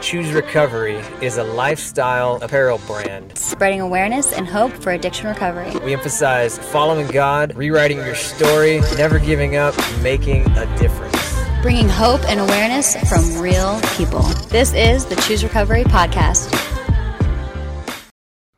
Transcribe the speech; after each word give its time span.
Choose 0.00 0.32
Recovery 0.32 0.96
is 1.20 1.36
a 1.36 1.44
lifestyle 1.44 2.36
apparel 2.42 2.78
brand. 2.86 3.36
Spreading 3.36 3.80
awareness 3.82 4.32
and 4.32 4.46
hope 4.46 4.72
for 4.72 4.92
addiction 4.92 5.28
recovery. 5.28 5.76
We 5.84 5.92
emphasize 5.92 6.58
following 6.58 7.06
God, 7.08 7.54
rewriting 7.54 7.98
your 7.98 8.14
story, 8.14 8.80
never 8.96 9.18
giving 9.18 9.56
up, 9.56 9.74
making 10.02 10.46
a 10.56 10.64
difference. 10.78 11.16
Bringing 11.60 11.88
hope 11.88 12.22
and 12.30 12.40
awareness 12.40 12.96
from 13.10 13.40
real 13.42 13.78
people. 13.96 14.22
This 14.48 14.72
is 14.72 15.04
the 15.04 15.16
Choose 15.16 15.44
Recovery 15.44 15.84
podcast. 15.84 16.50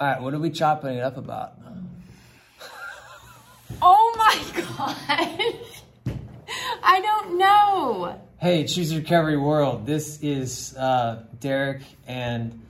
All 0.00 0.08
right, 0.08 0.20
what 0.22 0.32
are 0.32 0.38
we 0.38 0.50
chopping 0.50 0.96
it 0.96 1.02
up 1.02 1.18
about? 1.18 1.52
Oh 3.82 4.14
my 4.16 4.62
god. 4.78 4.96
I 6.82 7.00
don't 7.00 7.36
know. 7.36 8.20
Hey, 8.46 8.62
Choose 8.62 8.94
Recovery 8.94 9.36
World. 9.36 9.86
This 9.86 10.22
is 10.22 10.76
uh, 10.76 11.24
Derek 11.40 11.82
and 12.06 12.64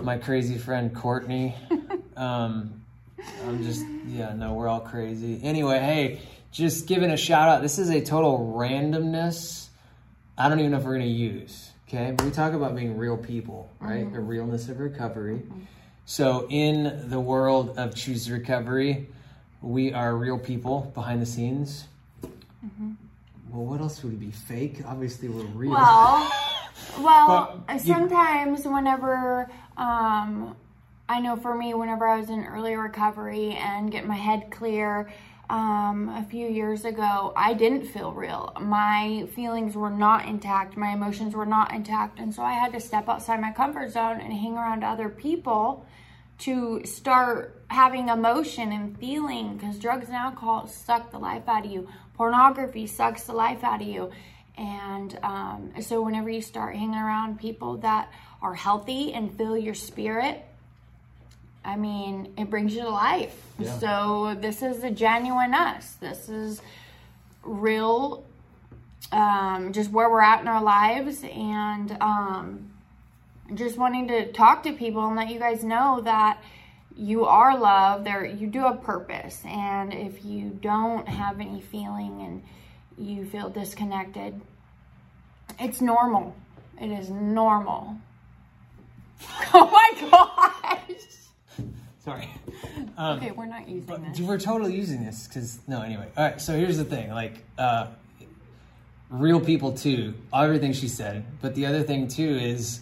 my 0.00 0.16
crazy 0.16 0.56
friend 0.56 0.94
Courtney. 0.94 1.54
um, 2.16 2.82
I'm 3.46 3.62
just, 3.62 3.84
yeah, 4.06 4.32
no, 4.32 4.54
we're 4.54 4.66
all 4.66 4.80
crazy. 4.80 5.42
Anyway, 5.42 5.78
hey, 5.78 6.20
just 6.52 6.86
giving 6.86 7.10
a 7.10 7.18
shout 7.18 7.50
out. 7.50 7.60
This 7.60 7.78
is 7.78 7.90
a 7.90 8.00
total 8.00 8.54
randomness. 8.56 9.66
I 10.38 10.48
don't 10.48 10.58
even 10.58 10.70
know 10.70 10.78
if 10.78 10.84
we're 10.84 10.96
going 10.96 11.02
to 11.02 11.06
use. 11.06 11.72
Okay, 11.86 12.14
but 12.16 12.24
we 12.24 12.30
talk 12.30 12.54
about 12.54 12.74
being 12.74 12.96
real 12.96 13.18
people, 13.18 13.68
right? 13.80 14.10
The 14.10 14.20
realness 14.20 14.70
of 14.70 14.80
recovery. 14.80 15.42
So, 16.06 16.46
in 16.48 17.10
the 17.10 17.20
world 17.20 17.76
of 17.76 17.94
Choose 17.94 18.30
Recovery, 18.30 19.10
we 19.60 19.92
are 19.92 20.16
real 20.16 20.38
people 20.38 20.90
behind 20.94 21.20
the 21.20 21.26
scenes. 21.26 21.88
Well, 23.54 23.66
what 23.66 23.80
else 23.80 24.02
would 24.02 24.18
we 24.18 24.26
be? 24.26 24.32
Fake? 24.32 24.80
Obviously, 24.84 25.28
we're 25.28 25.44
real. 25.44 25.70
Well, 25.70 26.32
well, 26.98 27.62
But 27.68 27.74
you- 27.86 27.94
sometimes 27.94 28.66
whenever 28.66 29.48
um, 29.76 30.56
I 31.08 31.20
know 31.20 31.36
for 31.36 31.54
me, 31.54 31.72
whenever 31.72 32.04
I 32.08 32.18
was 32.18 32.30
in 32.30 32.44
early 32.46 32.74
recovery 32.74 33.52
and 33.52 33.92
get 33.92 34.08
my 34.08 34.16
head 34.16 34.50
clear 34.50 35.08
um, 35.50 36.08
a 36.08 36.24
few 36.28 36.48
years 36.48 36.84
ago, 36.84 37.32
I 37.36 37.54
didn't 37.54 37.84
feel 37.86 38.12
real. 38.12 38.52
My 38.60 39.28
feelings 39.36 39.76
were 39.76 39.90
not 39.90 40.26
intact. 40.26 40.76
My 40.76 40.92
emotions 40.92 41.34
were 41.36 41.46
not 41.46 41.72
intact, 41.72 42.18
and 42.18 42.34
so 42.34 42.42
I 42.42 42.54
had 42.54 42.72
to 42.72 42.80
step 42.80 43.08
outside 43.08 43.40
my 43.40 43.52
comfort 43.52 43.92
zone 43.92 44.20
and 44.20 44.32
hang 44.32 44.56
around 44.56 44.82
other 44.82 45.08
people 45.08 45.86
to 46.38 46.84
start 46.84 47.62
having 47.68 48.08
emotion 48.08 48.72
and 48.72 48.98
feeling 48.98 49.56
because 49.56 49.78
drugs 49.78 50.06
and 50.08 50.16
alcohol 50.16 50.66
suck 50.66 51.10
the 51.10 51.18
life 51.18 51.48
out 51.48 51.64
of 51.64 51.70
you. 51.70 51.88
Pornography 52.14 52.86
sucks 52.86 53.24
the 53.24 53.32
life 53.32 53.64
out 53.64 53.80
of 53.80 53.88
you. 53.88 54.10
And 54.56 55.18
um, 55.22 55.72
so 55.80 56.02
whenever 56.02 56.30
you 56.30 56.42
start 56.42 56.76
hanging 56.76 56.94
around 56.94 57.40
people 57.40 57.78
that 57.78 58.12
are 58.42 58.54
healthy 58.54 59.12
and 59.12 59.36
fill 59.36 59.56
your 59.56 59.74
spirit 59.74 60.44
i 61.64 61.76
mean 61.76 62.32
it 62.36 62.50
brings 62.50 62.74
you 62.74 62.82
to 62.82 62.90
life. 62.90 63.40
Yeah. 63.58 63.78
so 63.78 64.36
this 64.38 64.62
is 64.62 64.84
a 64.84 64.90
genuine 64.90 65.54
us. 65.54 65.94
This 65.94 66.28
is 66.28 66.60
real 67.42 68.24
um, 69.12 69.72
just 69.72 69.90
where 69.90 70.10
we're 70.10 70.20
at 70.20 70.40
in 70.40 70.48
our 70.48 70.62
lives. 70.62 71.22
And 71.24 71.96
um, 72.00 72.70
just 73.52 73.76
wanting 73.76 74.08
to 74.08 74.32
talk 74.32 74.62
to 74.62 74.72
people 74.72 75.06
and 75.06 75.16
let 75.16 75.28
you 75.28 75.38
guys 75.38 75.62
know 75.62 76.00
that 76.02 76.42
you 76.96 77.24
are 77.24 77.58
loved 77.58 78.06
there 78.06 78.24
you 78.24 78.46
do 78.46 78.60
have 78.60 78.82
purpose 78.82 79.42
and 79.44 79.92
if 79.92 80.24
you 80.24 80.48
don't 80.62 81.08
have 81.08 81.40
any 81.40 81.60
feeling 81.60 82.22
and 82.22 82.42
you 82.96 83.24
feel 83.24 83.50
disconnected 83.50 84.40
it's 85.58 85.80
normal 85.80 86.34
it 86.80 86.90
is 86.90 87.10
normal 87.10 87.96
oh 89.52 89.70
my 89.70 90.10
gosh 90.10 90.74
Sorry. 92.04 92.28
Um, 92.96 93.18
okay 93.18 93.32
we're 93.32 93.46
not 93.46 93.68
using 93.68 94.02
this 94.04 94.20
we're 94.20 94.38
totally 94.38 94.72
using 94.72 95.04
this 95.04 95.26
because 95.26 95.58
no. 95.66 95.82
Anyway, 95.82 96.06
all 96.16 96.24
right. 96.24 96.40
So 96.40 96.56
here's 96.56 96.76
the 96.76 96.84
thing: 96.84 97.10
like, 97.10 97.44
uh, 97.58 97.88
real 99.10 99.40
people 99.40 99.72
too. 99.72 100.14
Everything 100.32 100.72
she 100.72 100.86
said, 100.86 101.24
but 101.42 101.56
the 101.56 101.66
other 101.66 101.82
thing 101.82 102.06
too 102.06 102.36
is 102.36 102.80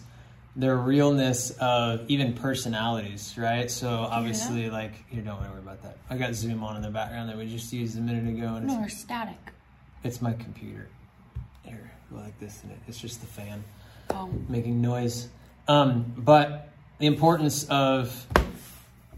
the 0.55 0.73
realness 0.75 1.51
of 1.59 2.09
even 2.09 2.33
personalities, 2.33 3.33
right? 3.37 3.71
So 3.71 3.89
obviously, 3.89 4.69
like, 4.69 5.09
here, 5.09 5.21
don't 5.21 5.39
worry 5.39 5.59
about 5.59 5.81
that. 5.81 5.97
I 6.09 6.17
got 6.17 6.35
Zoom 6.35 6.63
on 6.63 6.75
in 6.75 6.81
the 6.81 6.91
background 6.91 7.29
that 7.29 7.37
we 7.37 7.47
just 7.47 7.73
used 7.73 7.97
a 7.97 8.01
minute 8.01 8.29
ago, 8.29 8.55
and 8.55 8.67
no 8.67 8.73
it's, 8.73 8.81
we're 8.81 8.89
static 8.89 9.37
it's 10.03 10.21
my 10.21 10.33
computer. 10.33 10.87
Here, 11.63 11.91
like 12.11 12.37
this, 12.39 12.61
and 12.63 12.71
it, 12.71 12.77
it's 12.87 12.99
just 12.99 13.21
the 13.21 13.27
fan 13.27 13.63
oh 14.11 14.29
making 14.47 14.81
noise. 14.81 15.29
Um, 15.67 16.13
but 16.17 16.69
the 16.99 17.07
importance 17.07 17.65
of 17.69 18.27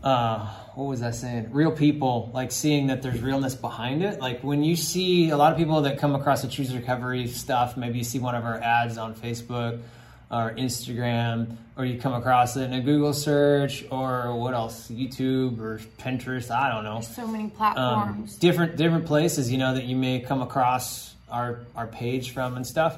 uh, 0.03 0.45
what 0.75 0.85
was 0.85 1.01
I 1.01 1.11
saying? 1.11 1.49
Real 1.51 1.71
people, 1.71 2.29
like 2.33 2.51
seeing 2.51 2.87
that 2.87 3.01
there's 3.01 3.21
realness 3.21 3.55
behind 3.55 4.03
it. 4.03 4.19
Like 4.19 4.43
when 4.43 4.63
you 4.63 4.75
see 4.75 5.31
a 5.31 5.37
lot 5.37 5.51
of 5.51 5.57
people 5.57 5.81
that 5.81 5.97
come 5.97 6.13
across 6.15 6.43
the 6.43 6.47
Choose 6.47 6.73
Recovery 6.73 7.27
stuff, 7.27 7.75
maybe 7.75 7.97
you 7.97 8.03
see 8.03 8.19
one 8.19 8.35
of 8.35 8.45
our 8.45 8.61
ads 8.61 8.97
on 8.97 9.15
Facebook 9.15 9.81
or 10.31 10.53
Instagram, 10.53 11.55
or 11.77 11.85
you 11.85 11.99
come 11.99 12.13
across 12.13 12.57
it 12.57 12.63
in 12.63 12.73
a 12.73 12.81
Google 12.81 13.13
search, 13.13 13.85
or 13.91 14.35
what 14.35 14.53
else? 14.53 14.89
YouTube 14.89 15.59
or 15.59 15.79
Pinterest. 15.99 16.49
I 16.51 16.71
don't 16.71 16.83
know 16.83 17.01
so 17.01 17.27
many 17.27 17.45
um, 17.45 17.51
platforms 17.51 18.35
different 18.37 18.77
different 18.77 19.05
places 19.05 19.51
you 19.51 19.57
know 19.57 19.73
that 19.73 19.85
you 19.85 19.95
may 19.95 20.19
come 20.19 20.41
across 20.41 21.13
our 21.29 21.61
our 21.75 21.87
page 21.87 22.31
from 22.31 22.55
and 22.55 22.65
stuff 22.65 22.97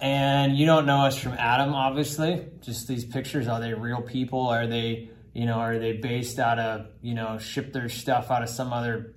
and 0.00 0.56
you 0.56 0.66
don't 0.66 0.86
know 0.86 1.04
us 1.04 1.16
from 1.18 1.32
adam 1.32 1.74
obviously 1.74 2.44
just 2.62 2.88
these 2.88 3.04
pictures 3.04 3.48
are 3.48 3.60
they 3.60 3.74
real 3.74 4.00
people 4.00 4.48
are 4.48 4.66
they 4.66 5.08
you 5.32 5.46
know 5.46 5.54
are 5.54 5.78
they 5.78 5.92
based 5.92 6.38
out 6.38 6.58
of 6.58 6.86
you 7.02 7.14
know 7.14 7.38
ship 7.38 7.72
their 7.72 7.88
stuff 7.88 8.30
out 8.30 8.42
of 8.42 8.48
some 8.48 8.72
other 8.72 9.12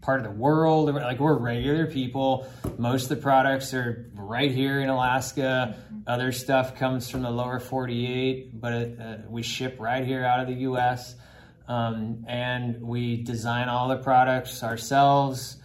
part 0.00 0.20
of 0.20 0.26
the 0.26 0.38
world. 0.38 0.92
Like 0.94 1.18
we're 1.18 1.36
regular 1.36 1.86
people. 1.86 2.48
Most 2.78 3.04
of 3.04 3.08
the 3.10 3.16
products 3.16 3.74
are 3.74 4.10
right 4.14 4.50
here 4.50 4.80
in 4.80 4.88
alaska. 4.88 5.76
Other 6.06 6.32
stuff 6.32 6.76
comes 6.76 7.10
from 7.10 7.22
the 7.22 7.30
lower 7.30 7.60
48 7.60 8.60
but 8.60 8.72
it, 8.72 9.00
uh, 9.00 9.16
we 9.28 9.42
ship 9.42 9.76
right 9.78 10.04
here 10.04 10.24
out 10.24 10.40
of 10.40 10.48
the 10.48 10.54
us 10.54 11.14
um, 11.68 12.24
and 12.26 12.80
we 12.80 13.22
design 13.22 13.68
all 13.68 13.88
the 13.88 13.98
products 13.98 14.62
ourselves 14.62 15.58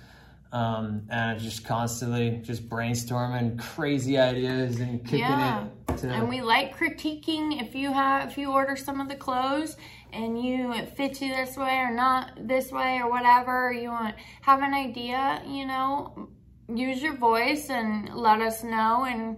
um, 0.51 1.03
and 1.09 1.39
just 1.39 1.66
constantly 1.66 2.41
just 2.43 2.67
brainstorming 2.69 3.59
crazy 3.59 4.17
ideas 4.17 4.79
and 4.79 5.03
kicking 5.03 5.19
yeah. 5.19 5.66
it 5.66 5.82
to 5.97 6.09
and 6.09 6.27
we 6.29 6.41
like 6.41 6.75
critiquing 6.77 7.61
if 7.61 7.75
you 7.75 7.91
have 7.91 8.29
if 8.29 8.37
you 8.37 8.51
order 8.51 8.75
some 8.75 8.99
of 9.01 9.07
the 9.09 9.15
clothes 9.15 9.77
and 10.11 10.43
you 10.43 10.71
it 10.73 10.95
fits 10.95 11.21
you 11.21 11.33
this 11.33 11.55
way 11.57 11.77
or 11.79 11.91
not 11.91 12.31
this 12.47 12.71
way 12.71 12.99
or 13.01 13.09
whatever 13.09 13.71
you 13.71 13.89
want 13.89 14.15
have 14.41 14.61
an 14.61 14.73
idea 14.73 15.41
you 15.47 15.65
know 15.65 16.29
use 16.73 17.01
your 17.01 17.15
voice 17.15 17.69
and 17.69 18.13
let 18.15 18.39
us 18.41 18.63
know 18.63 19.05
and 19.05 19.37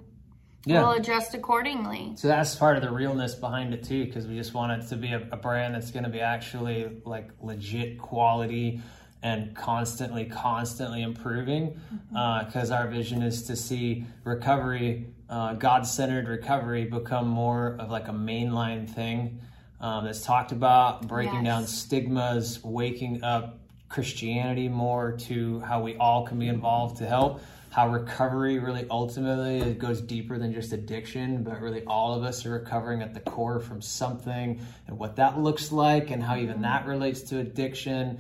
Yeah. 0.66 0.82
we'll 0.82 0.92
adjust 1.00 1.34
accordingly 1.34 2.14
So 2.16 2.28
that's 2.28 2.56
part 2.56 2.78
of 2.78 2.84
the 2.84 2.92
realness 2.92 3.36
behind 3.36 3.74
it 3.74 3.84
too, 3.84 4.06
because 4.06 4.26
we 4.28 4.36
just 4.36 4.54
want 4.54 4.72
it 4.82 4.88
to 4.90 4.96
be 4.96 5.12
a, 5.14 5.22
a 5.32 5.38
brand 5.38 5.76
that's 5.76 5.92
going 5.92 6.04
to 6.06 6.10
be 6.10 6.22
actually 6.22 7.02
like 7.06 7.30
legit 7.42 8.00
quality 8.00 8.82
and 9.24 9.56
constantly, 9.56 10.26
constantly 10.26 11.02
improving. 11.02 11.80
Because 12.10 12.72
our 12.72 12.88
vision 12.88 13.22
is 13.22 13.44
to 13.44 13.56
see 13.56 14.06
recovery, 14.24 15.08
uh, 15.30 15.54
God-centered 15.54 16.28
recovery, 16.28 16.86
become 16.86 17.28
more 17.28 17.76
of 17.80 17.90
like 17.90 18.08
a 18.08 18.14
mainline 18.14 18.88
thing 18.88 19.40
um, 19.82 20.06
that's 20.06 20.22
talked 20.22 20.52
about, 20.52 21.08
breaking 21.08 21.44
down 21.44 21.66
stigmas, 21.66 22.64
waking 22.64 23.24
up 23.24 23.60
Christianity 23.90 24.68
more 24.68 25.14
to 25.14 25.60
how 25.62 25.82
we 25.82 25.96
all 25.98 26.26
can 26.26 26.38
be 26.40 26.48
involved 26.48 26.98
to 26.98 27.06
help. 27.06 27.42
How 27.70 27.90
recovery 27.90 28.58
really 28.58 28.86
ultimately 28.90 29.60
it 29.60 29.80
goes 29.80 30.02
deeper 30.02 30.38
than 30.38 30.54
just 30.54 30.72
addiction, 30.72 31.44
but 31.44 31.60
really 31.60 31.84
all 31.86 32.14
of 32.14 32.24
us 32.24 32.46
are 32.46 32.52
recovering 32.52 33.02
at 33.02 33.14
the 33.14 33.20
core 33.20 33.60
from 33.60 33.82
something, 33.82 34.62
and 34.88 34.98
what 34.98 35.18
that 35.18 35.40
looks 35.40 35.72
like, 35.72 36.10
and 36.10 36.24
how 36.24 36.38
even 36.38 36.62
that 36.62 36.86
relates 36.86 37.22
to 37.24 37.40
addiction, 37.40 38.20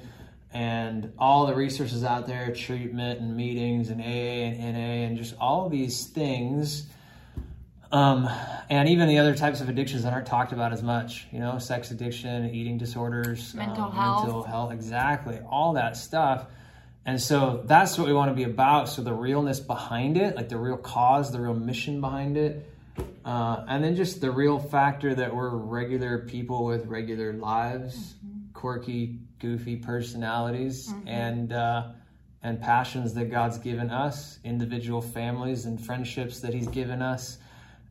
and 0.55 1.11
all 1.19 1.45
the 1.45 1.53
resources 1.53 2.03
out 2.03 2.25
there, 2.25 2.53
treatment 2.53 3.19
and 3.19 3.35
meetings 3.35 3.89
and 3.89 4.01
AA 4.01 4.05
and 4.05 4.73
NA, 4.73 5.05
and 5.05 5.17
just 5.17 5.35
all 5.39 5.69
these 5.69 6.07
things 6.07 6.87
um, 7.91 8.29
and 8.69 8.89
even 8.89 9.07
the 9.07 9.19
other 9.19 9.35
types 9.35 9.61
of 9.61 9.69
addictions 9.69 10.03
that 10.03 10.11
aren't 10.11 10.27
talked 10.27 10.51
about 10.51 10.73
as 10.73 10.83
much, 10.83 11.27
you 11.31 11.39
know, 11.39 11.59
sex 11.59 11.91
addiction, 11.91 12.53
eating 12.53 12.77
disorders, 12.77 13.53
Mental 13.53 13.85
um, 13.85 13.91
health. 13.93 14.23
mental 14.25 14.43
health, 14.43 14.73
exactly, 14.73 15.39
all 15.49 15.73
that 15.73 15.95
stuff. 15.95 16.47
And 17.05 17.21
so 17.21 17.61
that's 17.65 17.97
what 17.97 18.07
we 18.07 18.13
want 18.13 18.31
to 18.31 18.35
be 18.35 18.43
about. 18.43 18.89
So 18.89 19.03
the 19.03 19.13
realness 19.13 19.61
behind 19.61 20.17
it, 20.17 20.35
like 20.35 20.49
the 20.49 20.57
real 20.57 20.75
cause, 20.75 21.31
the 21.31 21.39
real 21.39 21.53
mission 21.53 22.01
behind 22.01 22.35
it, 22.35 22.69
uh, 23.23 23.63
and 23.67 23.83
then 23.83 23.95
just 23.95 24.19
the 24.19 24.31
real 24.31 24.59
factor 24.59 25.15
that 25.15 25.33
we're 25.33 25.49
regular 25.49 26.17
people 26.19 26.65
with 26.65 26.87
regular 26.87 27.31
lives, 27.31 28.15
quirky, 28.55 29.19
goofy 29.39 29.75
personalities, 29.75 30.91
and 31.05 31.53
uh, 31.53 31.89
and 32.41 32.59
passions 32.59 33.13
that 33.13 33.29
God's 33.29 33.59
given 33.59 33.91
us, 33.91 34.39
individual 34.43 35.01
families 35.01 35.65
and 35.65 35.79
friendships 35.79 36.39
that 36.39 36.53
He's 36.53 36.67
given 36.67 37.01
us 37.03 37.37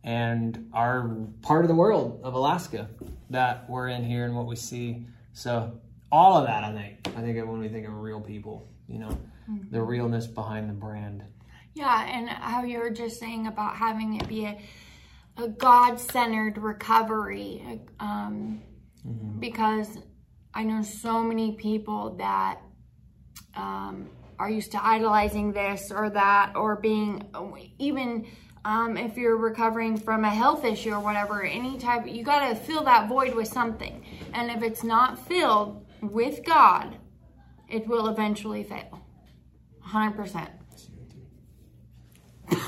and 0.04 0.68
our 0.74 1.08
part 1.42 1.64
of 1.64 1.68
the 1.68 1.74
world 1.74 2.20
of 2.22 2.34
Alaska 2.34 2.88
that 3.30 3.68
we're 3.70 3.88
in 3.88 4.04
here 4.04 4.26
and 4.26 4.36
what 4.36 4.46
we 4.46 4.54
see. 4.54 5.06
So 5.32 5.80
all 6.12 6.36
of 6.36 6.46
that, 6.46 6.62
I 6.62 6.72
think. 6.72 7.08
I 7.16 7.22
think 7.22 7.36
when 7.48 7.58
we 7.58 7.68
think 7.68 7.86
of 7.88 7.94
real 7.94 8.20
people, 8.20 8.68
you 8.86 8.98
know, 8.98 9.16
the 9.70 9.82
realness 9.82 10.26
behind 10.26 10.68
the 10.68 10.74
brand. 10.74 11.22
Yeah, 11.74 12.04
and 12.06 12.28
how 12.28 12.62
you 12.64 12.78
were 12.78 12.90
just 12.90 13.18
saying 13.18 13.46
about 13.46 13.76
having 13.76 14.20
it 14.20 14.28
be 14.28 14.44
a, 14.44 14.58
a 15.38 15.48
God 15.48 15.98
centered 15.98 16.58
recovery. 16.58 17.80
Um, 17.98 18.62
Because 19.40 19.98
I 20.54 20.62
know 20.62 20.82
so 20.82 21.22
many 21.22 21.52
people 21.52 22.10
that 22.16 22.60
um, 23.56 24.08
are 24.38 24.48
used 24.48 24.72
to 24.72 24.84
idolizing 24.84 25.52
this 25.52 25.90
or 25.90 26.10
that, 26.10 26.54
or 26.54 26.76
being 26.76 27.26
even. 27.78 28.26
Um, 28.66 28.96
if 28.96 29.18
you're 29.18 29.36
recovering 29.36 29.98
from 29.98 30.24
a 30.24 30.30
health 30.30 30.64
issue 30.64 30.92
or 30.92 31.00
whatever, 31.00 31.42
any 31.42 31.76
type, 31.76 32.06
you 32.06 32.24
got 32.24 32.48
to 32.48 32.54
fill 32.54 32.82
that 32.84 33.10
void 33.10 33.34
with 33.34 33.48
something. 33.48 34.02
And 34.32 34.50
if 34.50 34.62
it's 34.62 34.82
not 34.82 35.18
filled 35.18 35.84
with 36.00 36.42
God, 36.46 36.96
it 37.68 37.86
will 37.86 38.08
eventually 38.08 38.62
fail. 38.62 39.06
100%. 39.86 40.48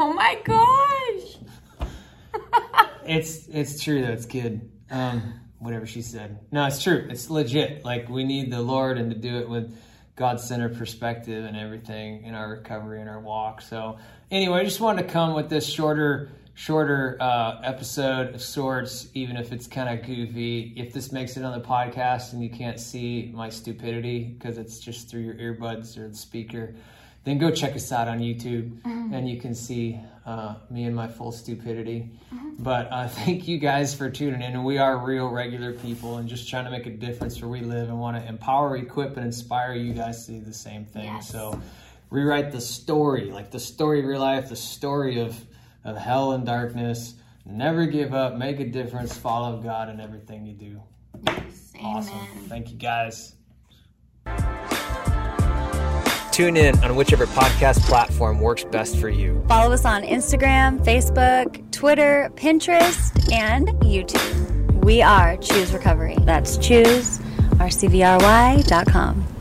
Oh 0.00 0.12
my 0.12 0.40
gosh. 0.44 1.38
It's 3.04 3.48
it's 3.48 3.82
true 3.82 4.02
though. 4.02 4.12
It's 4.12 4.26
good. 4.26 4.70
Um, 4.90 5.40
whatever 5.58 5.86
she 5.86 6.02
said. 6.02 6.38
No, 6.50 6.66
it's 6.66 6.82
true. 6.82 7.06
It's 7.10 7.30
legit. 7.30 7.84
Like 7.84 8.08
we 8.08 8.24
need 8.24 8.50
the 8.50 8.60
Lord 8.60 8.98
and 8.98 9.10
to 9.10 9.16
do 9.16 9.38
it 9.38 9.48
with 9.48 9.76
God 10.16 10.40
centered 10.40 10.76
perspective 10.76 11.44
and 11.44 11.56
everything 11.56 12.24
in 12.24 12.34
our 12.34 12.50
recovery 12.50 13.00
and 13.00 13.08
our 13.08 13.20
walk. 13.20 13.62
So 13.62 13.98
anyway, 14.30 14.60
I 14.60 14.64
just 14.64 14.80
wanted 14.80 15.06
to 15.06 15.08
come 15.08 15.34
with 15.34 15.48
this 15.48 15.66
shorter 15.66 16.30
shorter 16.58 17.16
uh, 17.20 17.60
episode 17.62 18.34
of 18.34 18.42
sorts, 18.42 19.08
even 19.14 19.36
if 19.36 19.52
it's 19.52 19.68
kind 19.68 19.88
of 19.88 20.04
goofy. 20.04 20.72
If 20.76 20.92
this 20.92 21.12
makes 21.12 21.36
it 21.36 21.44
on 21.44 21.56
the 21.56 21.64
podcast 21.64 22.32
and 22.32 22.42
you 22.42 22.50
can't 22.50 22.80
see 22.80 23.30
my 23.32 23.48
stupidity 23.48 24.24
because 24.24 24.58
it's 24.58 24.80
just 24.80 25.08
through 25.08 25.20
your 25.20 25.34
earbuds 25.34 25.96
or 25.96 26.08
the 26.08 26.16
speaker, 26.16 26.74
then 27.28 27.38
go 27.38 27.50
check 27.50 27.74
us 27.76 27.92
out 27.92 28.08
on 28.08 28.18
YouTube 28.20 28.78
and 28.84 29.28
you 29.28 29.40
can 29.40 29.54
see 29.54 30.00
uh, 30.26 30.56
me 30.70 30.84
and 30.84 30.94
my 30.94 31.08
full 31.08 31.32
stupidity. 31.32 32.10
But 32.58 32.88
uh, 32.90 33.08
thank 33.24 33.48
you 33.48 33.58
guys 33.58 33.94
for 33.94 34.10
tuning 34.10 34.42
in. 34.42 34.64
We 34.64 34.78
are 34.78 34.98
real, 34.98 35.28
regular 35.28 35.72
people 35.72 36.16
and 36.18 36.28
just 36.28 36.48
trying 36.48 36.64
to 36.64 36.70
make 36.70 36.86
a 36.86 36.90
difference 36.90 37.40
where 37.40 37.48
we 37.48 37.60
live 37.60 37.88
and 37.88 37.98
want 37.98 38.16
to 38.16 38.28
empower, 38.28 38.76
equip, 38.76 39.16
and 39.16 39.24
inspire 39.26 39.74
you 39.74 39.92
guys 39.94 40.26
to 40.26 40.32
do 40.32 40.40
the 40.40 40.52
same 40.52 40.84
thing. 40.84 41.04
Yes. 41.04 41.28
So 41.30 41.60
rewrite 42.10 42.52
the 42.52 42.60
story, 42.60 43.30
like 43.30 43.50
the 43.50 43.60
story 43.60 44.00
of 44.00 44.04
your 44.04 44.18
life, 44.18 44.48
the 44.48 44.56
story 44.56 45.20
of, 45.20 45.36
of 45.84 45.96
hell 45.96 46.32
and 46.32 46.44
darkness. 46.44 47.14
Never 47.46 47.86
give 47.86 48.12
up, 48.12 48.36
make 48.36 48.60
a 48.60 48.66
difference, 48.66 49.16
follow 49.16 49.56
God 49.62 49.88
in 49.88 50.00
everything 50.00 50.44
you 50.44 50.52
do. 50.52 50.82
Yes, 51.26 51.72
Awesome. 51.80 52.14
amen. 52.14 52.28
Thank 52.48 52.70
you 52.70 52.76
guys. 52.76 53.34
Tune 56.38 56.56
in 56.56 56.78
on 56.84 56.94
whichever 56.94 57.26
podcast 57.26 57.80
platform 57.80 58.38
works 58.38 58.62
best 58.62 58.96
for 58.98 59.08
you. 59.08 59.44
Follow 59.48 59.72
us 59.72 59.84
on 59.84 60.04
Instagram, 60.04 60.78
Facebook, 60.84 61.68
Twitter, 61.72 62.30
Pinterest, 62.36 63.32
and 63.32 63.66
YouTube. 63.82 64.84
We 64.84 65.02
are 65.02 65.36
Choose 65.38 65.72
Recovery. 65.72 66.16
That's 66.20 66.56
choose, 66.56 67.18
rcvry.com. 67.58 69.37